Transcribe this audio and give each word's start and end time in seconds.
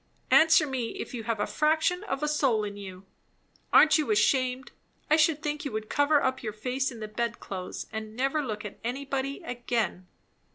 Answer 0.31 0.65
me, 0.65 0.93
if 0.99 1.13
you 1.13 1.25
have 1.25 1.39
a 1.39 1.45
fraction 1.45 2.03
of 2.05 2.23
a 2.23 2.27
soul 2.27 2.63
in 2.63 2.75
you! 2.75 3.05
Aren't 3.71 3.99
you 3.99 4.09
ashamed! 4.09 4.71
I 5.11 5.15
should 5.15 5.43
think 5.43 5.63
you 5.63 5.71
would 5.73 5.91
cover 5.91 6.23
up 6.23 6.41
your 6.41 6.53
face 6.53 6.89
in 6.89 7.01
the 7.01 7.07
bedclothes, 7.07 7.85
and 7.91 8.15
never 8.15 8.41
look 8.43 8.65
at 8.65 8.79
anybody 8.83 9.43
again!" 9.43 10.07